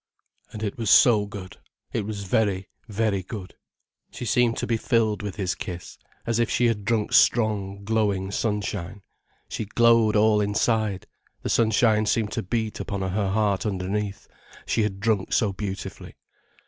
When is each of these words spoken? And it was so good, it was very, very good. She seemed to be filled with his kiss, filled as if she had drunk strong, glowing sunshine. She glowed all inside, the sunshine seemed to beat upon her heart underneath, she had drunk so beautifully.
And 0.51 0.63
it 0.63 0.79
was 0.79 0.89
so 0.89 1.27
good, 1.27 1.57
it 1.93 2.07
was 2.07 2.23
very, 2.23 2.69
very 2.87 3.21
good. 3.21 3.53
She 4.09 4.25
seemed 4.25 4.57
to 4.57 4.65
be 4.65 4.75
filled 4.75 5.21
with 5.21 5.35
his 5.35 5.53
kiss, 5.53 5.99
filled 5.99 6.13
as 6.25 6.39
if 6.39 6.49
she 6.49 6.65
had 6.65 6.85
drunk 6.85 7.13
strong, 7.13 7.83
glowing 7.83 8.31
sunshine. 8.31 9.03
She 9.47 9.65
glowed 9.65 10.15
all 10.15 10.41
inside, 10.41 11.05
the 11.43 11.49
sunshine 11.49 12.07
seemed 12.07 12.31
to 12.31 12.41
beat 12.41 12.79
upon 12.79 13.01
her 13.01 13.29
heart 13.29 13.63
underneath, 13.63 14.27
she 14.65 14.81
had 14.81 14.99
drunk 14.99 15.33
so 15.33 15.53
beautifully. 15.53 16.15